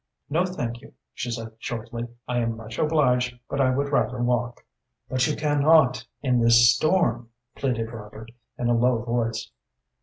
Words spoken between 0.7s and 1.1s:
you,"